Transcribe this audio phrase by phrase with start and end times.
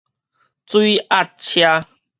[0.65, 1.85] 水鴨車